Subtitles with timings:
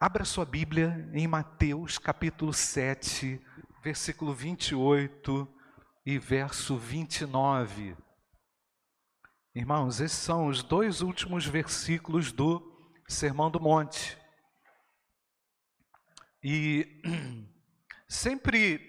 [0.00, 3.40] Abra sua Bíblia em Mateus capítulo 7,
[3.82, 5.48] versículo 28
[6.04, 7.96] e verso 29.
[9.54, 14.18] Irmãos, esses são os dois últimos versículos do Sermão do Monte.
[16.42, 17.00] E
[18.08, 18.80] sempre,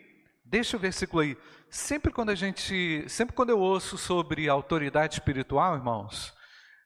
[0.44, 1.38] deixa o versículo aí,
[1.70, 6.34] sempre quando a gente, sempre quando eu ouço sobre autoridade espiritual, irmãos,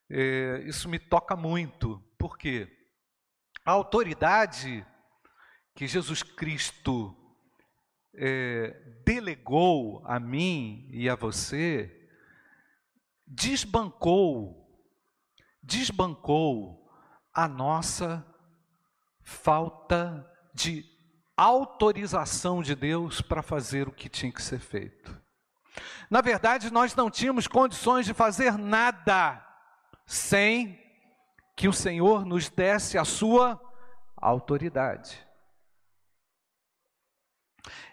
[0.10, 2.04] é, isso me toca muito.
[2.18, 2.79] Por quê?
[3.70, 4.84] A autoridade
[5.76, 7.16] que Jesus Cristo
[8.16, 8.72] é,
[9.06, 12.10] delegou a mim e a você,
[13.28, 14.68] desbancou,
[15.62, 16.92] desbancou
[17.32, 18.26] a nossa
[19.22, 20.84] falta de
[21.38, 25.16] autorização de Deus para fazer o que tinha que ser feito.
[26.10, 29.46] Na verdade, nós não tínhamos condições de fazer nada
[30.08, 30.89] sem
[31.60, 33.62] que o Senhor nos desse a sua
[34.16, 35.28] autoridade.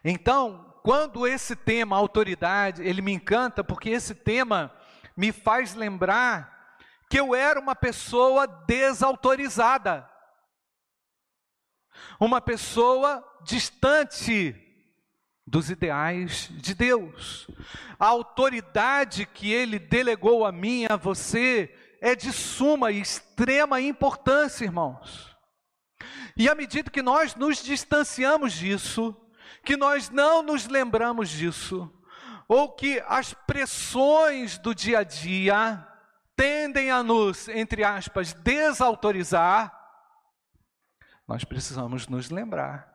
[0.05, 4.73] Então, quando esse tema autoridade, ele me encanta porque esse tema
[5.17, 6.79] me faz lembrar
[7.11, 10.09] que eu era uma pessoa desautorizada.
[12.21, 14.55] Uma pessoa distante
[15.45, 17.49] dos ideais de Deus.
[17.99, 24.65] A autoridade que ele delegou a mim a você é de suma e extrema importância,
[24.65, 25.37] irmãos.
[26.37, 29.17] E à medida que nós nos distanciamos disso,
[29.65, 31.91] que nós não nos lembramos disso,
[32.47, 35.87] ou que as pressões do dia a dia
[36.37, 39.73] tendem a nos, entre aspas, desautorizar,
[41.27, 42.95] nós precisamos nos lembrar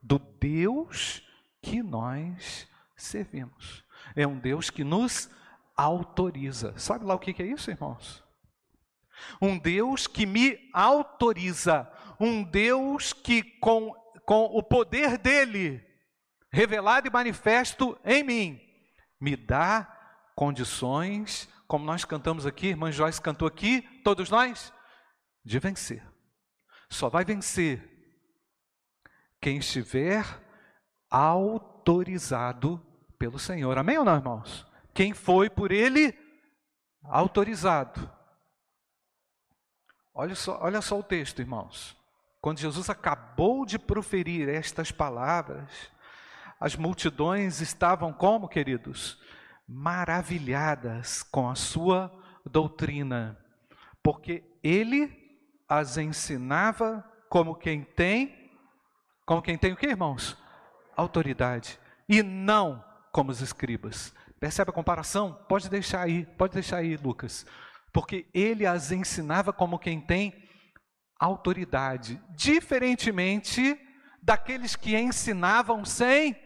[0.00, 1.22] do Deus
[1.60, 3.84] que nós servimos.
[4.14, 5.28] É um Deus que nos
[5.76, 6.78] autoriza.
[6.78, 8.25] Sabe lá o que é isso, irmãos?
[9.40, 13.92] Um Deus que me autoriza, um Deus que, com,
[14.24, 15.84] com o poder dele,
[16.52, 18.60] revelado e manifesto em mim,
[19.20, 19.92] me dá
[20.34, 24.72] condições, como nós cantamos aqui, irmã Joyce cantou aqui, todos nós,
[25.44, 26.02] de vencer.
[26.90, 27.82] Só vai vencer
[29.40, 30.24] quem estiver
[31.10, 32.84] autorizado
[33.18, 33.78] pelo Senhor.
[33.78, 34.66] Amém ou não, irmãos?
[34.94, 36.16] Quem foi por ele
[37.04, 38.10] autorizado.
[40.18, 41.94] Olha só, olha só o texto, irmãos.
[42.40, 45.68] Quando Jesus acabou de proferir estas palavras,
[46.58, 49.20] as multidões estavam como, queridos?
[49.68, 52.10] Maravilhadas com a sua
[52.46, 53.38] doutrina,
[54.02, 55.12] porque ele
[55.68, 58.50] as ensinava como quem tem,
[59.26, 60.34] como quem tem o que, irmãos?
[60.96, 61.78] Autoridade,
[62.08, 64.14] e não como os escribas.
[64.40, 65.34] Percebe a comparação?
[65.46, 67.44] Pode deixar aí, pode deixar aí, Lucas
[67.92, 70.34] porque ele as ensinava como quem tem
[71.18, 73.80] autoridade, diferentemente
[74.22, 76.36] daqueles que ensinavam sem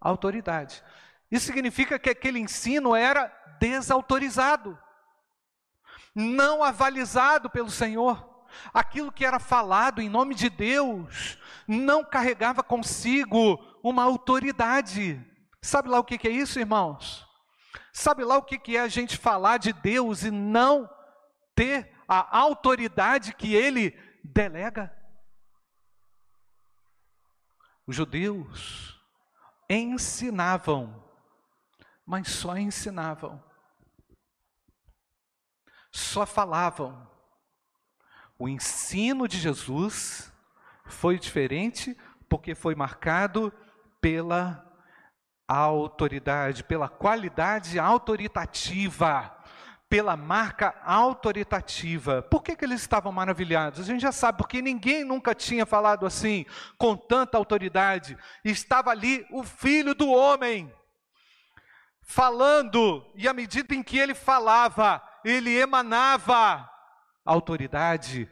[0.00, 0.82] autoridade.
[1.30, 3.26] Isso significa que aquele ensino era
[3.60, 4.78] desautorizado,
[6.14, 8.34] não avalizado pelo Senhor.
[8.72, 15.20] Aquilo que era falado em nome de Deus não carregava consigo uma autoridade.
[15.60, 17.25] Sabe lá o que é isso, irmãos?
[17.92, 20.88] Sabe lá o que é a gente falar de Deus e não
[21.54, 24.94] ter a autoridade que ele delega.
[27.86, 29.00] Os judeus
[29.68, 31.04] ensinavam,
[32.04, 33.42] mas só ensinavam,
[35.90, 37.10] só falavam.
[38.38, 40.32] O ensino de Jesus
[40.84, 41.96] foi diferente
[42.28, 43.52] porque foi marcado
[44.00, 44.65] pela
[45.48, 49.36] autoridade, pela qualidade autoritativa
[49.88, 52.22] pela marca autoritativa.
[52.22, 53.80] Por que, que eles estavam maravilhados?
[53.80, 56.44] A gente já sabe, porque ninguém nunca tinha falado assim,
[56.76, 58.18] com tanta autoridade.
[58.44, 60.72] Estava ali o filho do homem,
[62.02, 66.68] falando, e à medida em que ele falava, ele emanava
[67.24, 68.28] autoridade.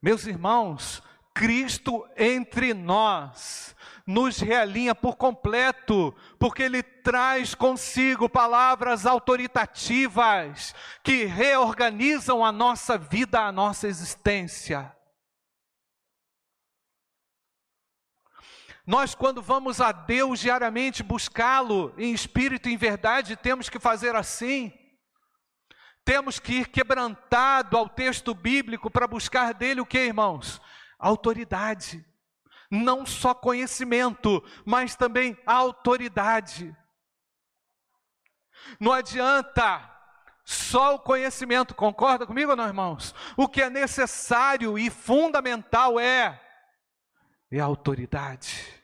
[0.00, 1.02] Meus irmãos,
[1.34, 3.76] Cristo entre nós
[4.06, 10.72] nos realinha por completo, porque Ele traz consigo palavras autoritativas
[11.02, 14.94] que reorganizam a nossa vida, a nossa existência.
[18.86, 24.14] Nós, quando vamos a Deus diariamente buscá-lo em espírito e em verdade, temos que fazer
[24.14, 24.72] assim.
[26.04, 30.60] Temos que ir quebrantado ao texto bíblico para buscar dele o que, irmãos?
[30.96, 32.06] Autoridade
[32.70, 36.74] não só conhecimento, mas também autoridade.
[38.80, 39.90] Não adianta
[40.44, 43.14] só o conhecimento, concorda comigo não, irmãos?
[43.36, 46.42] O que é necessário e fundamental é
[47.50, 48.74] é autoridade.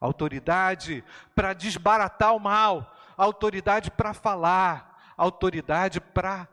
[0.00, 1.02] Autoridade
[1.34, 6.48] para desbaratar o mal, autoridade para falar, autoridade para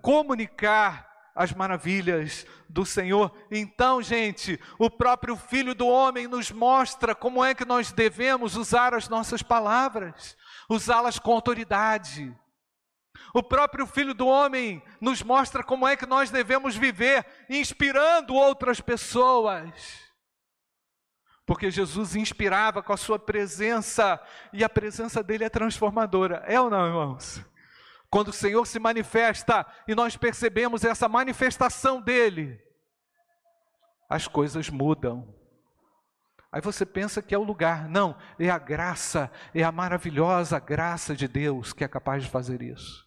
[0.00, 3.34] comunicar as maravilhas do Senhor.
[3.50, 8.94] Então, gente, o próprio Filho do Homem nos mostra como é que nós devemos usar
[8.94, 10.36] as nossas palavras,
[10.68, 12.34] usá-las com autoridade.
[13.34, 18.80] O próprio Filho do Homem nos mostra como é que nós devemos viver, inspirando outras
[18.80, 20.04] pessoas.
[21.44, 24.20] Porque Jesus inspirava com a sua presença,
[24.52, 26.44] e a presença dele é transformadora.
[26.46, 27.44] É ou não, irmãos?
[28.14, 32.56] Quando o Senhor se manifesta e nós percebemos essa manifestação dele,
[34.08, 35.34] as coisas mudam.
[36.52, 37.88] Aí você pensa que é o lugar.
[37.88, 42.62] Não, é a graça, é a maravilhosa graça de Deus que é capaz de fazer
[42.62, 43.04] isso.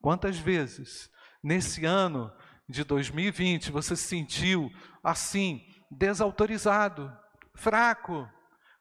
[0.00, 1.10] Quantas vezes
[1.42, 2.32] nesse ano
[2.68, 4.70] de 2020 você se sentiu
[5.02, 7.12] assim, desautorizado,
[7.56, 8.30] fraco,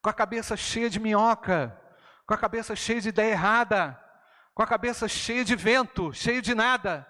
[0.04, 1.76] com a cabeça cheia de minhoca,
[2.28, 4.03] com a cabeça cheia de ideia errada,
[4.54, 7.08] com a cabeça cheia de vento, cheio de nada.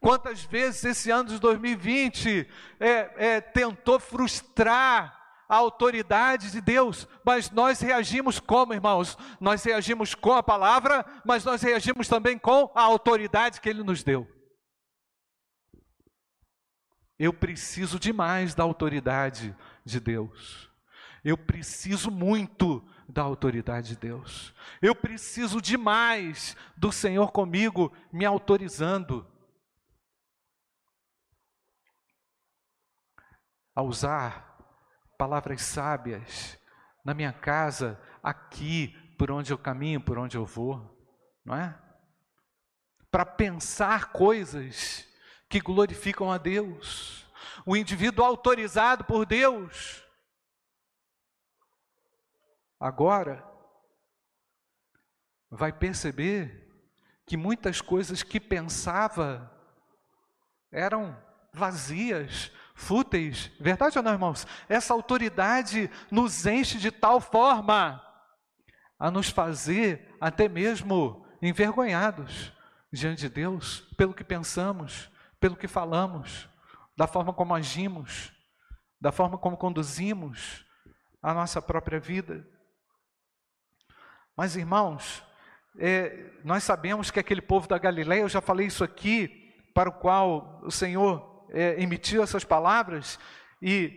[0.00, 2.46] Quantas vezes esse ano de 2020
[2.78, 9.16] é, é, tentou frustrar a autoridade de Deus, mas nós reagimos como, irmãos?
[9.40, 14.02] Nós reagimos com a palavra, mas nós reagimos também com a autoridade que Ele nos
[14.02, 14.28] deu.
[17.18, 20.70] Eu preciso demais da autoridade de Deus.
[21.22, 24.54] Eu preciso muito da autoridade de Deus.
[24.80, 29.26] Eu preciso demais do Senhor comigo, me autorizando
[33.74, 34.58] a usar
[35.18, 36.58] palavras sábias
[37.04, 40.96] na minha casa, aqui, por onde eu caminho, por onde eu vou,
[41.44, 41.78] não é?
[43.10, 45.06] Para pensar coisas
[45.48, 47.26] que glorificam a Deus.
[47.66, 50.03] O indivíduo autorizado por Deus
[52.78, 53.44] agora
[55.50, 56.64] vai perceber
[57.26, 59.50] que muitas coisas que pensava
[60.70, 61.16] eram
[61.52, 63.50] vazias, fúteis.
[63.60, 64.46] Verdade ou não, irmãos?
[64.68, 68.02] Essa autoridade nos enche de tal forma
[68.98, 72.52] a nos fazer até mesmo envergonhados
[72.92, 76.48] diante de Deus pelo que pensamos, pelo que falamos,
[76.96, 78.32] da forma como agimos,
[79.00, 80.64] da forma como conduzimos
[81.22, 82.46] a nossa própria vida.
[84.36, 85.22] Mas, irmãos,
[85.78, 89.92] é, nós sabemos que aquele povo da Galileia, eu já falei isso aqui, para o
[89.92, 93.18] qual o Senhor é, emitiu essas palavras,
[93.62, 93.92] e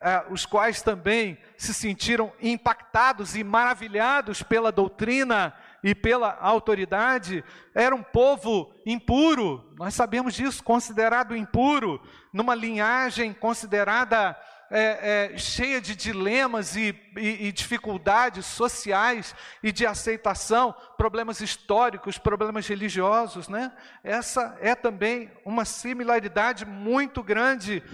[0.00, 7.44] é, os quais também se sentiram impactados e maravilhados pela doutrina e pela autoridade,
[7.74, 12.00] era um povo impuro, nós sabemos disso, considerado impuro,
[12.32, 14.34] numa linhagem considerada
[14.76, 19.32] é, é, cheia de dilemas e, e, e dificuldades sociais
[19.62, 23.72] e de aceitação, problemas históricos, problemas religiosos, né?
[24.02, 27.84] Essa é também uma similaridade muito grande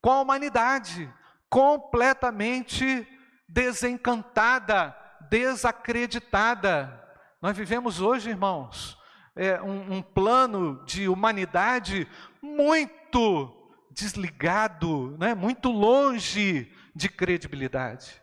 [0.00, 1.12] com a humanidade,
[1.50, 3.06] completamente
[3.46, 4.96] desencantada,
[5.28, 7.06] desacreditada.
[7.42, 8.96] Nós vivemos hoje, irmãos,
[9.36, 12.08] é, um, um plano de humanidade
[12.40, 13.59] muito
[13.90, 15.34] desligado, né?
[15.34, 18.22] muito longe de credibilidade.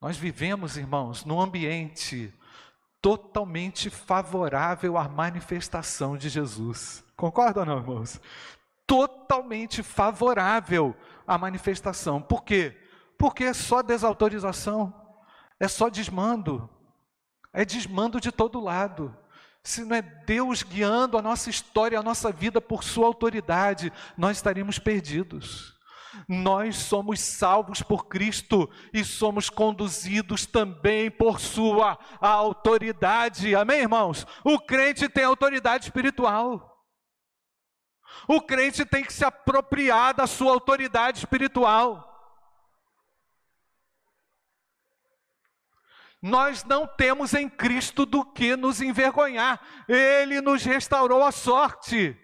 [0.00, 2.32] Nós vivemos, irmãos, num ambiente
[3.00, 7.04] totalmente favorável à manifestação de Jesus.
[7.16, 8.20] Concorda ou não, irmãos?
[8.86, 10.94] Totalmente favorável
[11.26, 12.20] à manifestação.
[12.20, 12.76] Por quê?
[13.18, 14.92] Porque é só desautorização,
[15.58, 16.68] é só desmando,
[17.52, 19.16] é desmando de todo lado
[19.66, 24.36] se não é Deus guiando a nossa história, a nossa vida por Sua autoridade, nós
[24.36, 25.74] estaríamos perdidos.
[26.28, 33.56] Nós somos salvos por Cristo e somos conduzidos também por Sua autoridade.
[33.56, 34.24] Amém, irmãos?
[34.44, 36.72] O crente tem autoridade espiritual.
[38.28, 42.15] O crente tem que se apropriar da sua autoridade espiritual.
[46.20, 52.18] Nós não temos em Cristo do que nos envergonhar, Ele nos restaurou a sorte.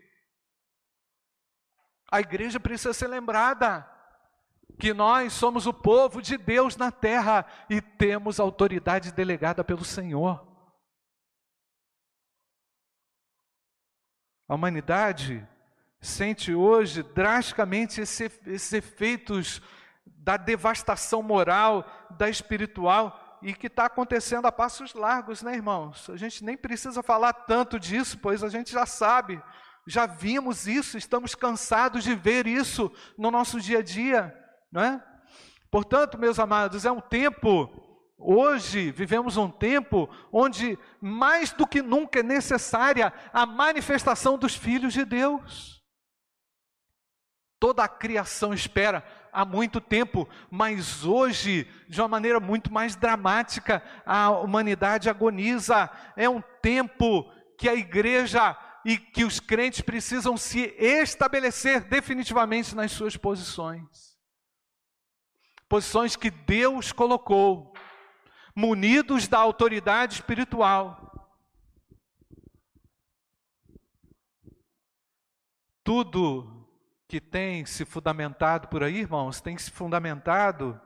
[2.10, 3.88] A igreja precisa ser lembrada
[4.78, 10.46] que nós somos o povo de Deus na terra e temos autoridade delegada pelo Senhor.
[14.48, 15.46] A humanidade
[16.00, 19.62] sente hoje drasticamente esses efeitos
[20.04, 26.08] da devastação moral, da espiritual, e que está acontecendo a passos largos, né, irmãos?
[26.08, 29.42] A gente nem precisa falar tanto disso, pois a gente já sabe,
[29.86, 34.34] já vimos isso, estamos cansados de ver isso no nosso dia a dia.
[34.70, 35.04] não é?
[35.70, 37.68] Portanto, meus amados, é um tempo,
[38.18, 44.92] hoje vivemos um tempo onde mais do que nunca é necessária a manifestação dos filhos
[44.92, 45.82] de Deus.
[47.58, 53.82] Toda a criação espera há muito tempo, mas hoje, de uma maneira muito mais dramática,
[54.04, 55.90] a humanidade agoniza.
[56.14, 62.92] É um tempo que a igreja e que os crentes precisam se estabelecer definitivamente nas
[62.92, 64.18] suas posições.
[65.68, 67.72] Posições que Deus colocou,
[68.54, 71.08] munidos da autoridade espiritual.
[75.82, 76.61] Tudo
[77.12, 80.80] que tem se fundamentado por aí, irmãos, tem se fundamentado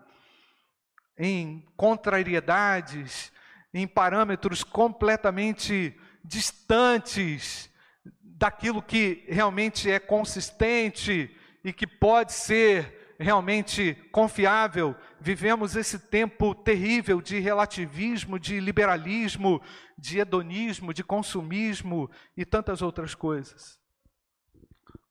[1.17, 3.33] em contrariedades,
[3.73, 7.73] em parâmetros completamente distantes
[8.21, 11.31] daquilo que realmente é consistente
[11.63, 14.97] e que pode ser realmente confiável.
[15.21, 19.63] Vivemos esse tempo terrível de relativismo, de liberalismo,
[19.97, 23.86] de hedonismo, de consumismo e tantas outras coisas.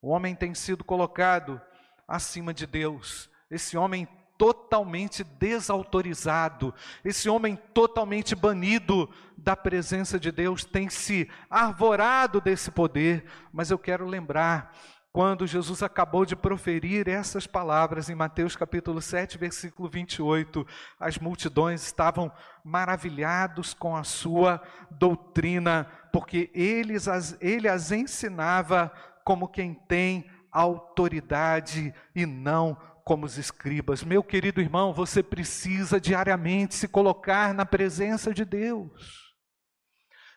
[0.00, 1.60] O homem tem sido colocado
[2.06, 3.28] acima de Deus.
[3.50, 6.74] Esse homem totalmente desautorizado,
[7.04, 13.24] esse homem totalmente banido da presença de Deus, tem se arvorado desse poder.
[13.52, 14.72] Mas eu quero lembrar
[15.16, 20.66] quando Jesus acabou de proferir essas palavras em Mateus capítulo 7, versículo 28,
[21.00, 22.30] as multidões estavam
[22.62, 24.60] maravilhados com a sua
[24.90, 28.92] doutrina, porque eles as, ele as ensinava
[29.26, 34.04] como quem tem autoridade e não como os escribas.
[34.04, 39.34] Meu querido irmão, você precisa diariamente se colocar na presença de Deus.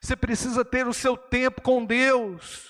[0.01, 2.67] Você precisa ter o seu tempo com Deus.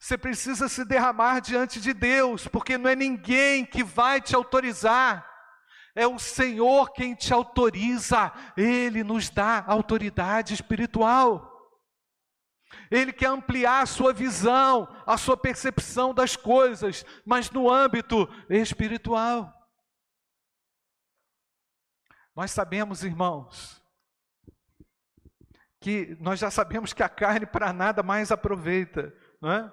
[0.00, 5.28] Você precisa se derramar diante de Deus, porque não é ninguém que vai te autorizar.
[5.94, 11.53] É o Senhor quem te autoriza, Ele nos dá autoridade espiritual.
[12.90, 19.52] Ele quer ampliar a sua visão, a sua percepção das coisas, mas no âmbito espiritual.
[22.34, 23.82] Nós sabemos, irmãos,
[25.80, 29.72] que nós já sabemos que a carne para nada mais aproveita, não é?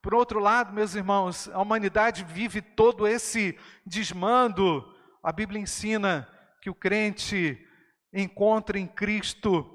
[0.00, 4.84] Por outro lado, meus irmãos, a humanidade vive todo esse desmando.
[5.22, 6.28] A Bíblia ensina
[6.60, 7.66] que o crente
[8.12, 9.66] encontra em Cristo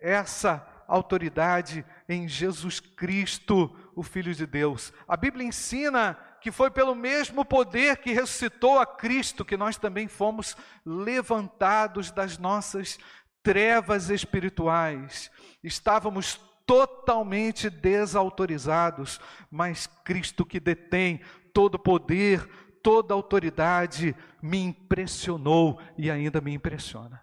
[0.00, 4.92] essa autoridade em Jesus Cristo, o Filho de Deus.
[5.06, 10.08] A Bíblia ensina que foi pelo mesmo poder que ressuscitou a Cristo que nós também
[10.08, 12.98] fomos levantados das nossas
[13.44, 15.30] trevas espirituais.
[15.62, 21.20] Estávamos totalmente desautorizados, mas Cristo que detém
[21.54, 22.44] todo poder,
[22.82, 27.22] toda autoridade, me impressionou e ainda me impressiona.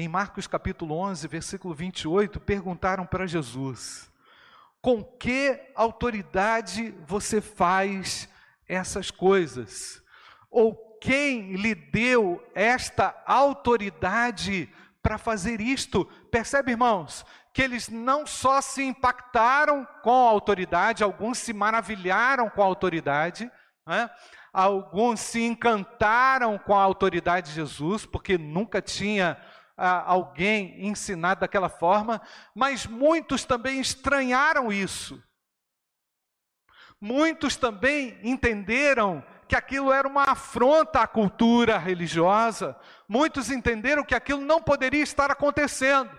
[0.00, 4.10] Em Marcos capítulo 11, versículo 28, perguntaram para Jesus:
[4.80, 8.26] Com que autoridade você faz
[8.66, 10.02] essas coisas?
[10.50, 14.70] Ou quem lhe deu esta autoridade
[15.02, 16.06] para fazer isto?
[16.30, 22.62] Percebe, irmãos, que eles não só se impactaram com a autoridade, alguns se maravilharam com
[22.62, 23.52] a autoridade,
[23.86, 24.08] né?
[24.50, 29.36] alguns se encantaram com a autoridade de Jesus, porque nunca tinha
[29.86, 32.20] alguém ensinado daquela forma,
[32.54, 35.22] mas muitos também estranharam isso.
[37.00, 42.76] Muitos também entenderam que aquilo era uma afronta à cultura religiosa.
[43.08, 46.10] Muitos entenderam que aquilo não poderia estar acontecendo.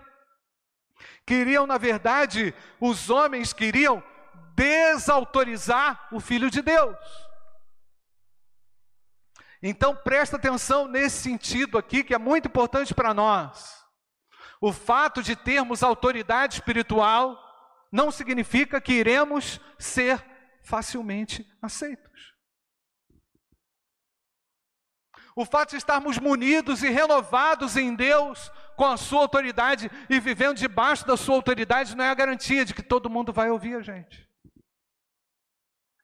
[1.25, 4.03] Queriam, na verdade, os homens queriam
[4.55, 6.97] desautorizar o Filho de Deus.
[9.61, 13.81] Então presta atenção nesse sentido aqui que é muito importante para nós.
[14.59, 17.37] O fato de termos autoridade espiritual
[17.91, 20.23] não significa que iremos ser
[20.63, 22.11] facilmente aceitos.
[25.35, 30.57] O fato de estarmos munidos e renovados em Deus com a sua autoridade e vivendo
[30.57, 33.81] debaixo da sua autoridade não é a garantia de que todo mundo vai ouvir a
[33.81, 34.29] gente.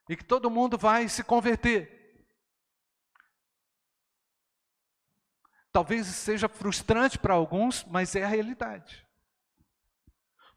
[0.09, 1.96] E que todo mundo vai se converter.
[5.77, 9.07] Talvez seja frustrante para alguns, mas é a realidade.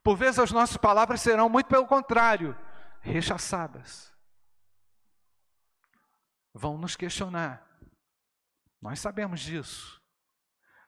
[0.01, 2.57] Por vezes as nossas palavras serão muito pelo contrário,
[3.01, 4.11] rechaçadas.
[6.51, 7.63] Vão nos questionar.
[8.81, 10.01] Nós sabemos disso.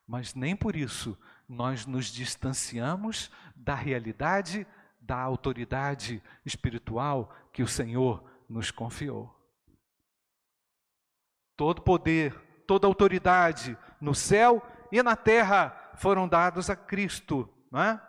[0.08, 1.16] Mas nem por isso
[1.48, 4.66] nós nos distanciamos da realidade
[5.00, 9.32] da autoridade espiritual que o Senhor nos confiou.
[11.56, 12.36] Todo poder,
[12.68, 18.02] toda autoridade no céu e na terra foram dados a Cristo, não é?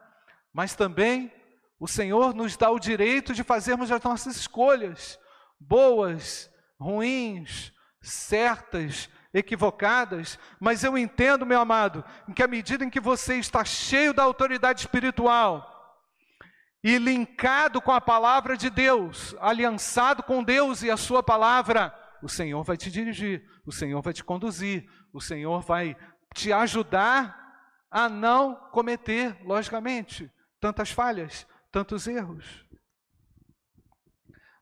[0.53, 1.33] Mas também
[1.79, 5.19] o Senhor nos dá o direito de fazermos as nossas escolhas,
[5.59, 13.37] boas, ruins, certas, equivocadas, mas eu entendo, meu amado, que à medida em que você
[13.37, 15.71] está cheio da autoridade espiritual
[16.85, 21.93] e linkado com a palavra de Deus, aliançado com Deus e a sua palavra,
[22.25, 25.95] o Senhor vai te dirigir, o Senhor vai te conduzir, o Senhor vai
[26.33, 27.39] te ajudar
[27.91, 32.65] a não cometer, logicamente, tantas falhas, tantos erros.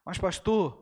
[0.05, 0.77] Mas, pastor,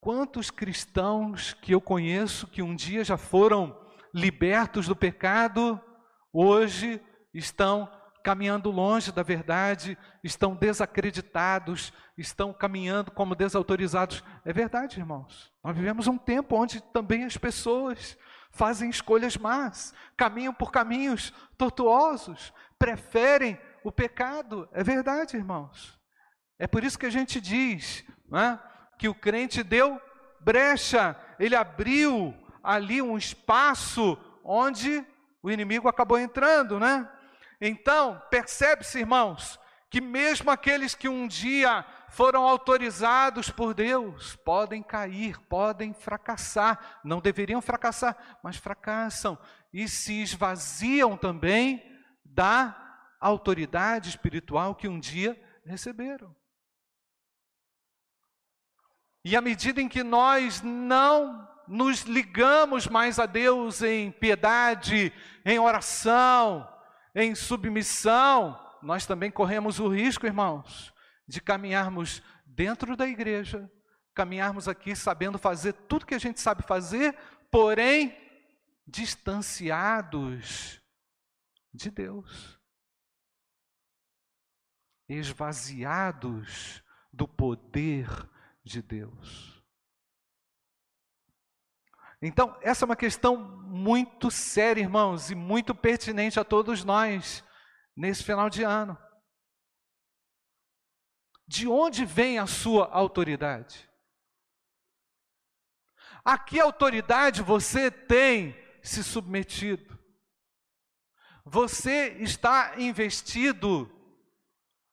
[0.00, 3.78] quantos cristãos que eu conheço que um dia já foram
[4.14, 5.78] libertos do pecado,
[6.32, 6.98] hoje
[7.34, 7.92] estão
[8.22, 14.22] caminhando longe da verdade, estão desacreditados, estão caminhando como desautorizados.
[14.44, 15.52] É verdade, irmãos.
[15.62, 18.16] Nós vivemos um tempo onde também as pessoas
[18.50, 24.68] fazem escolhas más, caminham por caminhos tortuosos, preferem o pecado.
[24.72, 25.98] É verdade, irmãos.
[26.58, 28.58] É por isso que a gente diz é,
[28.98, 30.00] que o crente deu
[30.40, 35.04] brecha, ele abriu ali um espaço onde
[35.42, 37.08] o inimigo acabou entrando, né?
[37.60, 39.58] Então, percebe-se, irmãos,
[39.90, 47.20] que mesmo aqueles que um dia foram autorizados por Deus, podem cair, podem fracassar, não
[47.20, 49.36] deveriam fracassar, mas fracassam
[49.72, 51.84] e se esvaziam também
[52.24, 52.76] da
[53.20, 56.34] autoridade espiritual que um dia receberam.
[59.24, 65.12] E à medida em que nós não nos ligamos mais a Deus em piedade,
[65.44, 66.66] em oração,
[67.14, 70.92] em submissão, nós também corremos o risco, irmãos,
[71.26, 73.70] de caminharmos dentro da igreja,
[74.14, 77.16] caminharmos aqui sabendo fazer tudo que a gente sabe fazer,
[77.50, 78.16] porém
[78.86, 80.80] distanciados
[81.72, 82.58] de Deus,
[85.08, 88.08] esvaziados do poder
[88.64, 89.59] de Deus.
[92.22, 97.42] Então, essa é uma questão muito séria, irmãos, e muito pertinente a todos nós
[97.96, 98.98] nesse final de ano.
[101.46, 103.88] De onde vem a sua autoridade?
[106.22, 109.98] A que autoridade você tem se submetido?
[111.44, 113.90] Você está investido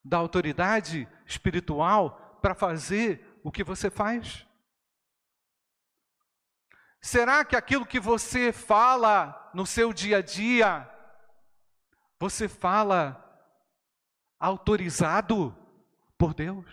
[0.04, 4.47] da autoridade espiritual para fazer o que você faz?
[7.02, 10.90] Será que aquilo que você fala no seu dia a dia,
[12.20, 13.24] você fala
[14.40, 15.56] autorizado?
[16.18, 16.66] por Deus.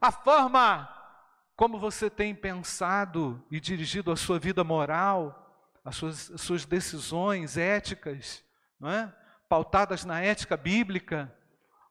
[0.00, 0.88] A forma
[1.54, 7.56] como você tem pensado e dirigido a sua vida moral, as suas, as suas decisões
[7.56, 8.44] éticas,
[8.78, 9.14] não é?
[9.48, 11.34] pautadas na ética bíblica,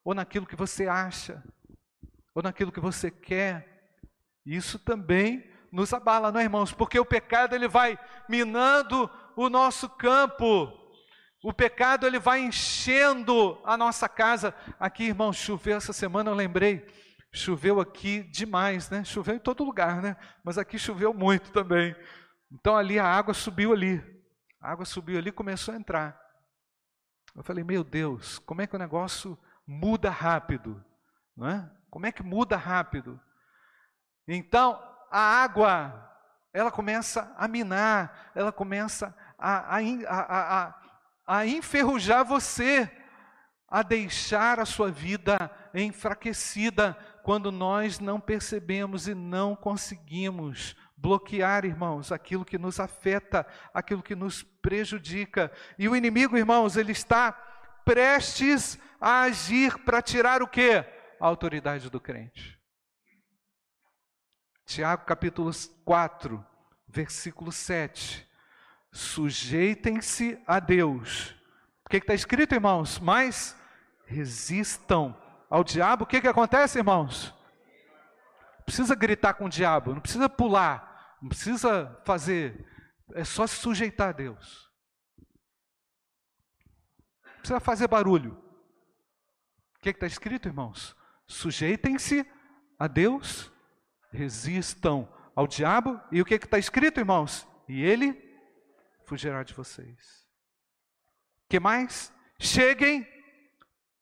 [0.03, 1.43] ou naquilo que você acha,
[2.33, 3.91] ou naquilo que você quer,
[4.45, 6.71] isso também nos abala, não é, irmãos?
[6.71, 10.73] Porque o pecado ele vai minando o nosso campo
[11.43, 14.55] o pecado ele vai enchendo a nossa casa.
[14.79, 16.85] Aqui, irmão, choveu essa semana, eu lembrei.
[17.31, 19.03] Choveu aqui demais, né?
[19.03, 20.17] Choveu em todo lugar, né?
[20.43, 21.95] Mas aqui choveu muito também.
[22.51, 24.03] Então ali a água subiu ali.
[24.59, 26.19] A água subiu ali começou a entrar.
[27.35, 30.83] Eu falei, meu Deus, como é que o negócio muda rápido?
[31.35, 31.71] Não é?
[31.89, 33.21] Como é que muda rápido?
[34.27, 36.11] Então, a água,
[36.53, 40.87] ela começa a minar, ela começa a, a, a, a
[41.27, 42.89] a enferrujar você,
[43.67, 52.13] a deixar a sua vida enfraquecida quando nós não percebemos e não conseguimos bloquear, irmãos,
[52.13, 55.51] aquilo que nos afeta, aquilo que nos prejudica.
[55.77, 57.33] E o inimigo, irmãos, ele está
[57.83, 60.85] prestes a agir para tirar o quê?
[61.19, 62.56] A autoridade do crente.
[64.67, 65.49] Tiago capítulo
[65.85, 66.45] 4,
[66.89, 68.27] versículo 7
[68.91, 71.33] sujeitem-se a Deus.
[71.85, 72.99] O que está escrito, irmãos?
[72.99, 73.55] Mas
[74.05, 75.15] resistam
[75.49, 76.03] ao diabo.
[76.03, 77.33] O que, que acontece, irmãos?
[78.57, 82.67] Não precisa gritar com o diabo, não precisa pular, não precisa fazer,
[83.13, 84.69] é só se sujeitar a Deus.
[87.23, 88.33] Não precisa fazer barulho.
[89.77, 90.93] O que está escrito, irmãos?
[91.25, 92.29] Sujeitem-se
[92.77, 93.49] a Deus,
[94.17, 97.47] resistam ao diabo, e o que está escrito, irmãos?
[97.69, 98.19] E ele
[99.05, 100.27] fugirá de vocês.
[101.47, 102.11] Que mais?
[102.39, 103.07] Cheguem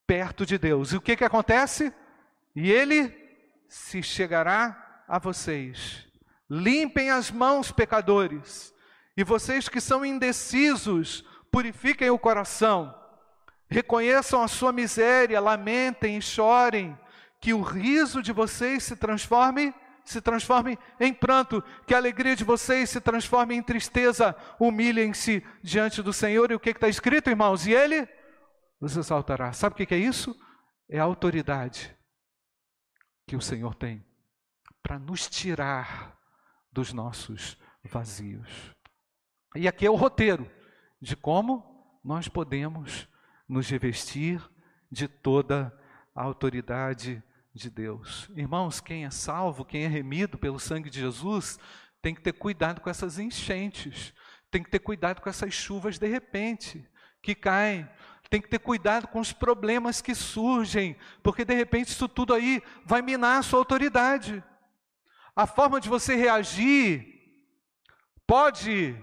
[0.08, 0.92] perto de Deus.
[0.92, 1.94] E o que, que acontece?
[2.56, 3.14] E Ele
[3.68, 6.06] se chegará a vocês.
[6.50, 8.74] Limpem as mãos, pecadores.
[9.18, 12.94] E vocês que são indecisos, purifiquem o coração.
[13.70, 16.98] Reconheçam a sua miséria, lamentem e chorem,
[17.40, 19.74] que o riso de vocês se transforme
[20.06, 24.36] se transforme em pranto, que a alegria de vocês se transforme em tristeza.
[24.60, 26.52] Humilhem-se diante do Senhor.
[26.52, 27.66] E o que está escrito, irmãos?
[27.66, 28.08] E Ele
[28.80, 29.52] os exaltará.
[29.52, 30.40] Sabe o que é isso?
[30.88, 31.96] É a autoridade
[33.28, 34.06] que o Senhor tem
[34.84, 36.16] para nos tirar
[36.72, 38.76] dos nossos vazios.
[39.56, 40.50] E aqui é o roteiro
[41.02, 43.08] de como nós podemos
[43.48, 44.42] nos revestir
[44.92, 45.76] de toda
[46.14, 47.24] a autoridade
[47.56, 48.30] de Deus.
[48.36, 51.58] Irmãos, quem é salvo, quem é remido pelo sangue de Jesus,
[52.02, 54.14] tem que ter cuidado com essas enchentes,
[54.52, 56.86] tem que ter cuidado com essas chuvas de repente
[57.22, 57.90] que caem,
[58.30, 62.62] tem que ter cuidado com os problemas que surgem, porque de repente isso tudo aí
[62.86, 64.44] vai minar a sua autoridade.
[65.34, 67.08] A forma de você reagir
[68.28, 69.02] pode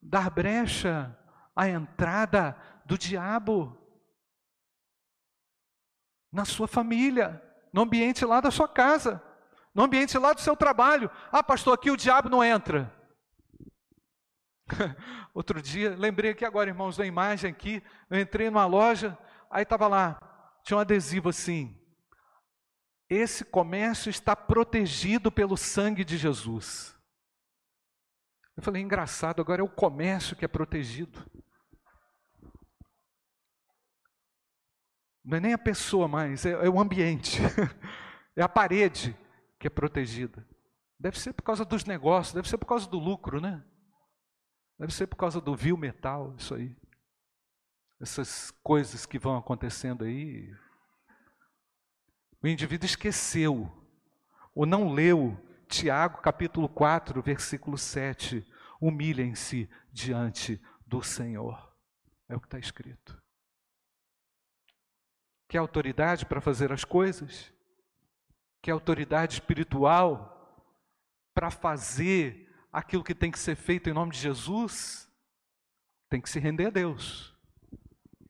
[0.00, 1.16] dar brecha
[1.54, 3.78] à entrada do diabo
[6.32, 7.42] na sua família,
[7.72, 9.22] no ambiente lá da sua casa,
[9.74, 11.10] no ambiente lá do seu trabalho.
[11.30, 12.92] Ah, pastor, aqui o diabo não entra.
[15.34, 19.18] Outro dia, lembrei aqui agora, irmãos, da imagem aqui, eu entrei numa loja,
[19.50, 20.18] aí estava lá,
[20.64, 21.78] tinha um adesivo assim,
[23.08, 26.96] esse comércio está protegido pelo sangue de Jesus.
[28.56, 31.22] Eu falei, engraçado, agora é o comércio que é protegido.
[35.24, 37.38] Não é nem a pessoa mais, é, é o ambiente,
[38.34, 39.16] é a parede
[39.58, 40.46] que é protegida.
[40.98, 43.62] Deve ser por causa dos negócios, deve ser por causa do lucro, né?
[44.78, 46.76] Deve ser por causa do vil metal, isso aí.
[48.00, 50.52] Essas coisas que vão acontecendo aí.
[52.42, 53.70] O indivíduo esqueceu,
[54.52, 58.44] ou não leu, Tiago capítulo 4, versículo 7.
[58.80, 61.72] Humilhem-se diante do Senhor.
[62.28, 63.21] É o que está escrito.
[65.52, 67.52] Quer autoridade para fazer as coisas?
[68.62, 70.66] Quer autoridade espiritual
[71.34, 75.06] para fazer aquilo que tem que ser feito em nome de Jesus?
[76.08, 77.36] Tem que se render a Deus.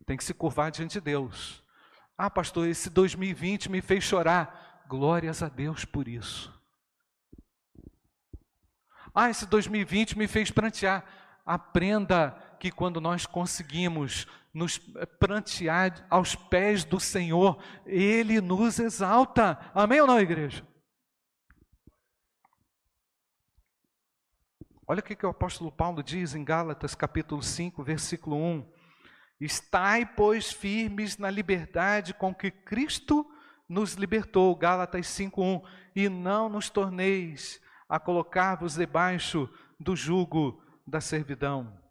[0.04, 1.62] Tem que se curvar diante de Deus.
[2.18, 4.82] Ah, pastor, esse 2020 me fez chorar.
[4.88, 6.52] Glórias a Deus por isso.
[9.14, 11.04] Ah, esse 2020 me fez prantear.
[11.46, 14.78] Aprenda que quando nós conseguimos nos
[15.18, 19.58] prantear aos pés do Senhor, Ele nos exalta.
[19.74, 20.66] Amém ou não, igreja?
[24.86, 28.70] Olha o que o apóstolo Paulo diz em Gálatas capítulo 5, versículo 1.
[29.40, 33.26] Estai, pois, firmes na liberdade com que Cristo
[33.68, 35.62] nos libertou, Gálatas 5:1,
[35.96, 39.48] e não nos torneis a colocar-vos debaixo
[39.80, 41.81] do jugo da servidão.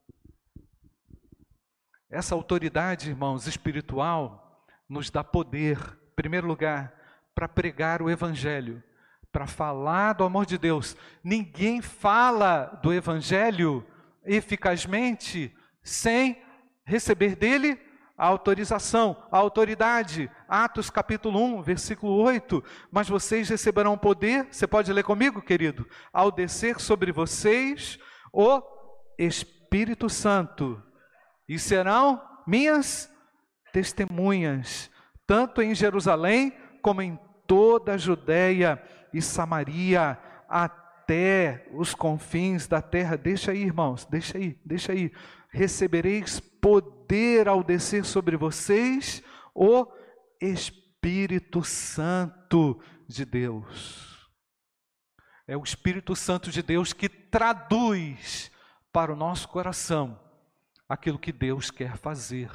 [2.12, 6.94] Essa autoridade, irmãos, espiritual, nos dá poder, em primeiro lugar,
[7.34, 8.84] para pregar o Evangelho,
[9.32, 10.98] para falar do amor de Deus.
[11.24, 13.88] Ninguém fala do Evangelho
[14.26, 16.44] eficazmente sem
[16.84, 17.80] receber dele
[18.18, 20.30] a autorização, a autoridade.
[20.50, 22.62] Atos capítulo 1, versículo 8.
[22.92, 25.88] Mas vocês receberão poder, você pode ler comigo, querido?
[26.12, 27.98] Ao descer sobre vocês
[28.34, 28.62] o
[29.18, 30.84] Espírito Santo
[31.52, 33.12] e serão minhas
[33.74, 34.90] testemunhas,
[35.28, 38.82] tanto em Jerusalém como em toda a Judéia
[39.14, 43.18] e Samaria, até os confins da terra.
[43.18, 45.12] Deixa aí, irmãos, deixa aí, deixa aí.
[45.50, 49.22] Recebereis poder ao descer sobre vocês
[49.54, 49.86] o
[50.40, 54.26] Espírito Santo de Deus.
[55.46, 58.50] É o Espírito Santo de Deus que traduz
[58.94, 60.31] para o nosso coração
[60.92, 62.52] aquilo que Deus quer fazer.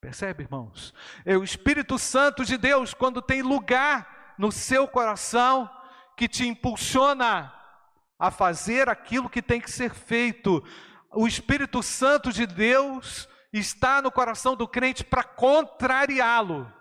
[0.00, 0.94] Percebe, irmãos?
[1.24, 5.68] É o Espírito Santo de Deus, quando tem lugar no seu coração,
[6.16, 7.52] que te impulsiona
[8.16, 10.62] a fazer aquilo que tem que ser feito.
[11.10, 16.72] O Espírito Santo de Deus está no coração do crente para contrariá-lo.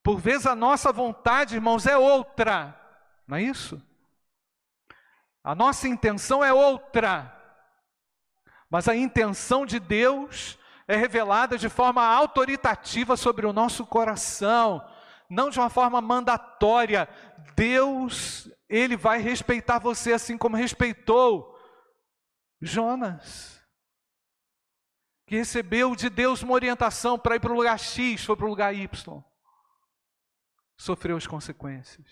[0.00, 2.78] Por vezes a nossa vontade, irmãos, é outra,
[3.26, 3.82] não é isso?
[5.42, 7.41] A nossa intenção é outra.
[8.72, 10.58] Mas a intenção de Deus
[10.88, 14.82] é revelada de forma autoritativa sobre o nosso coração,
[15.28, 17.06] não de uma forma mandatória.
[17.54, 21.54] Deus, ele vai respeitar você assim como respeitou
[22.62, 23.62] Jonas,
[25.26, 28.48] que recebeu de Deus uma orientação para ir para o lugar X, foi para o
[28.48, 29.22] lugar Y,
[30.78, 32.08] sofreu as consequências.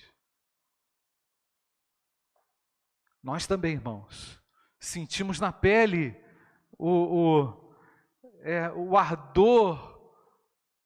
[3.23, 4.39] Nós também, irmãos,
[4.79, 6.29] sentimos na pele
[6.81, 7.75] o, o,
[8.43, 10.01] é, o ardor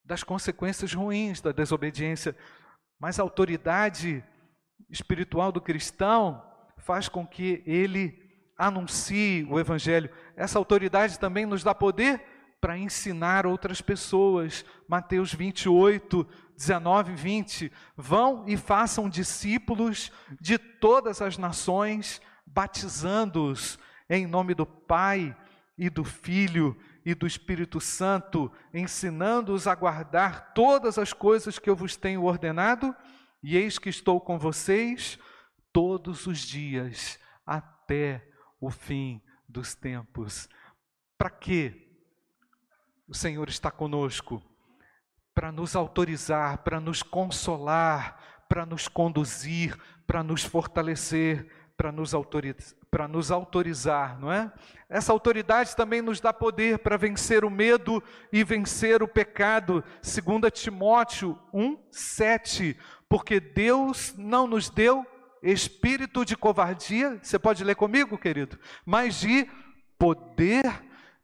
[0.04, 2.36] das consequências ruins da desobediência,
[2.98, 4.22] mas a autoridade
[4.90, 6.42] espiritual do cristão
[6.78, 8.20] faz com que ele
[8.58, 10.10] anuncie o Evangelho.
[10.36, 12.22] Essa autoridade também nos dá poder
[12.60, 14.64] para ensinar outras pessoas.
[14.88, 16.26] Mateus 28,
[16.56, 17.72] 19 e 20.
[17.96, 23.78] Vão e façam discípulos de todas as nações, batizando-os
[24.10, 25.34] em nome do Pai
[25.76, 31.76] e do Filho e do Espírito Santo, ensinando-os a guardar todas as coisas que eu
[31.76, 32.94] vos tenho ordenado,
[33.42, 35.18] e eis que estou com vocês
[35.72, 38.26] todos os dias até
[38.60, 40.48] o fim dos tempos.
[41.18, 41.90] Para quê?
[43.06, 44.42] O Senhor está conosco
[45.34, 52.78] para nos autorizar, para nos consolar, para nos conduzir, para nos fortalecer, para nos, autorizar,
[52.94, 54.52] para nos autorizar, não é?
[54.88, 58.00] Essa autoridade também nos dá poder para vencer o medo
[58.32, 62.78] e vencer o pecado, 2 Timóteo 1, 7,
[63.08, 65.04] porque Deus não nos deu
[65.42, 69.50] espírito de covardia, você pode ler comigo, querido, mas de
[69.98, 70.64] poder,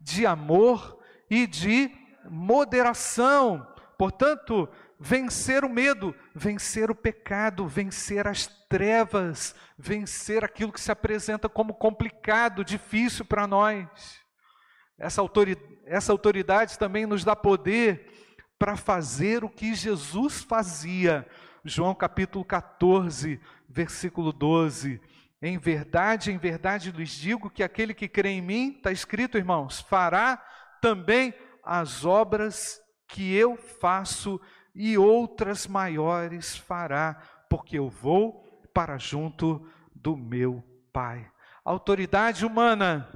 [0.01, 0.99] de amor
[1.31, 1.89] e de
[2.29, 3.65] moderação.
[3.97, 4.69] Portanto,
[5.03, 11.73] vencer o medo, vencer o pecado, vencer as trevas, vencer aquilo que se apresenta como
[11.73, 13.89] complicado, difícil para nós.
[14.99, 18.13] Essa autoridade, essa autoridade também nos dá poder
[18.59, 21.27] para fazer o que Jesus fazia.
[21.65, 25.01] João capítulo 14, versículo 12.
[25.41, 29.81] Em verdade, em verdade lhes digo que aquele que crê em mim, está escrito, irmãos,
[29.81, 30.37] fará
[30.83, 31.33] também
[31.65, 34.39] as obras que eu faço
[34.75, 41.31] e outras maiores fará, porque eu vou para junto do meu Pai.
[41.65, 43.09] A autoridade humana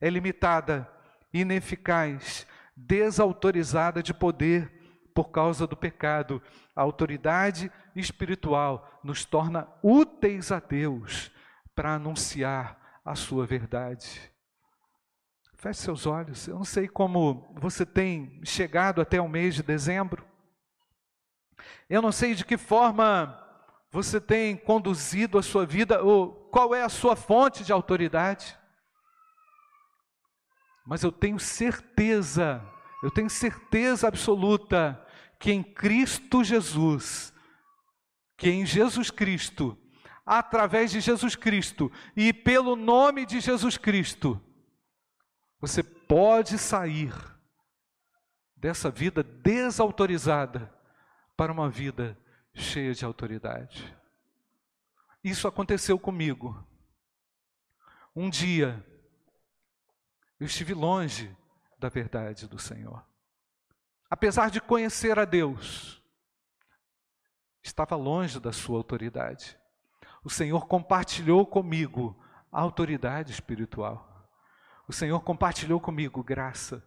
[0.00, 0.90] é limitada,
[1.32, 4.70] ineficaz, desautorizada de poder
[5.14, 6.42] por causa do pecado.
[6.74, 11.30] A autoridade espiritual nos torna úteis a Deus
[11.74, 14.32] para anunciar a sua verdade.
[15.56, 16.48] Feche seus olhos.
[16.48, 20.26] Eu não sei como você tem chegado até o mês de dezembro.
[21.88, 23.38] Eu não sei de que forma
[23.92, 28.56] você tem conduzido a sua vida, ou qual é a sua fonte de autoridade.
[30.86, 32.66] Mas eu tenho certeza,
[33.02, 34.98] eu tenho certeza absoluta
[35.38, 37.34] que em Cristo Jesus,
[38.36, 39.78] que em Jesus Cristo,
[40.24, 44.40] através de Jesus Cristo e pelo nome de Jesus Cristo,
[45.60, 47.12] você pode sair
[48.56, 50.72] dessa vida desautorizada
[51.42, 52.16] para uma vida
[52.54, 53.92] cheia de autoridade.
[55.24, 56.64] Isso aconteceu comigo.
[58.14, 58.86] Um dia,
[60.38, 61.36] eu estive longe
[61.80, 63.04] da verdade do Senhor.
[64.08, 66.00] Apesar de conhecer a Deus,
[67.60, 69.58] estava longe da sua autoridade.
[70.22, 72.16] O Senhor compartilhou comigo
[72.52, 74.30] a autoridade espiritual.
[74.86, 76.86] O Senhor compartilhou comigo graça.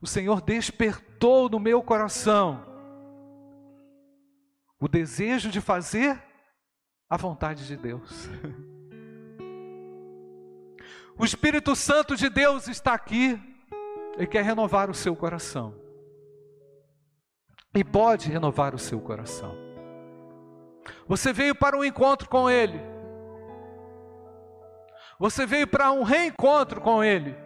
[0.00, 2.73] O Senhor despertou no meu coração
[4.84, 6.22] o desejo de fazer
[7.08, 8.28] a vontade de Deus.
[11.16, 13.40] O Espírito Santo de Deus está aqui
[14.18, 15.72] e quer renovar o seu coração.
[17.72, 19.56] E pode renovar o seu coração.
[21.06, 22.80] Você veio para um encontro com Ele.
[25.20, 27.36] Você veio para um reencontro com Ele.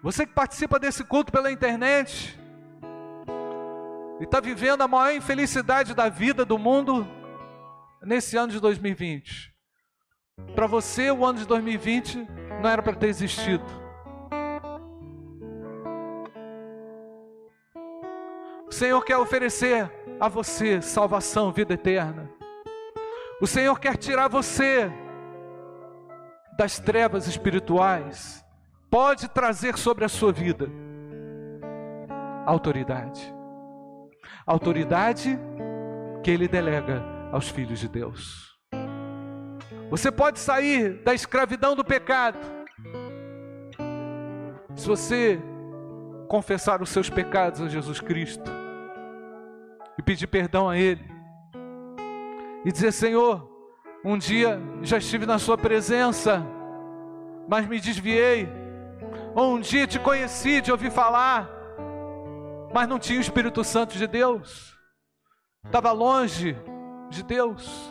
[0.00, 2.37] Você que participa desse culto pela internet,
[4.20, 7.06] e está vivendo a maior infelicidade da vida do mundo
[8.02, 9.54] nesse ano de 2020.
[10.54, 12.26] Para você, o ano de 2020
[12.60, 13.64] não era para ter existido.
[18.66, 22.30] O Senhor quer oferecer a você salvação, vida eterna.
[23.40, 24.90] O Senhor quer tirar você
[26.56, 28.44] das trevas espirituais.
[28.90, 30.68] Pode trazer sobre a sua vida
[32.46, 33.37] autoridade
[34.48, 35.38] autoridade
[36.24, 38.56] que ele delega aos filhos de Deus.
[39.90, 42.38] Você pode sair da escravidão do pecado
[44.74, 45.38] se você
[46.28, 48.50] confessar os seus pecados a Jesus Cristo
[49.98, 51.04] e pedir perdão a Ele
[52.64, 53.46] e dizer: Senhor,
[54.04, 56.46] um dia já estive na Sua presença,
[57.48, 58.48] mas me desviei,
[59.34, 61.57] ou um dia te conheci de ouvir falar,
[62.72, 64.76] mas não tinha o Espírito Santo de Deus,
[65.64, 66.56] estava longe
[67.10, 67.90] de Deus.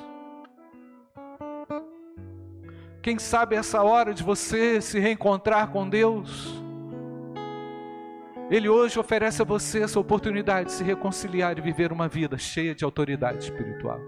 [3.01, 6.61] Quem sabe essa hora de você se reencontrar com Deus?
[8.49, 12.73] Ele hoje oferece a você essa oportunidade de se reconciliar e viver uma vida cheia
[12.73, 13.99] de autoridade espiritual.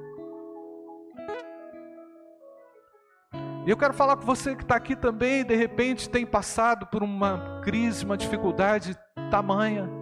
[3.66, 7.04] E eu quero falar com você que está aqui também, de repente tem passado por
[7.04, 8.98] uma crise, uma dificuldade
[9.30, 9.99] tamanha.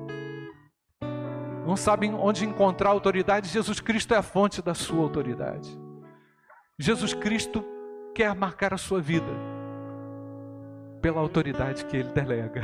[1.67, 3.49] Não sabem onde encontrar autoridade.
[3.49, 5.77] Jesus Cristo é a fonte da sua autoridade.
[6.79, 7.61] Jesus Cristo
[8.15, 9.27] quer marcar a sua vida
[11.01, 12.63] pela autoridade que Ele delega.